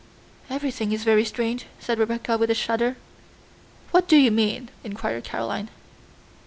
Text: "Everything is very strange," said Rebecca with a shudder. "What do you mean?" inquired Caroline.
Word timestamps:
"Everything 0.49 0.91
is 0.93 1.03
very 1.03 1.23
strange," 1.23 1.67
said 1.79 1.99
Rebecca 1.99 2.35
with 2.35 2.49
a 2.49 2.55
shudder. 2.55 2.95
"What 3.91 4.07
do 4.07 4.17
you 4.17 4.31
mean?" 4.31 4.69
inquired 4.83 5.25
Caroline. 5.25 5.69